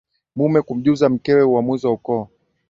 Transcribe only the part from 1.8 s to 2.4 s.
wa ukoo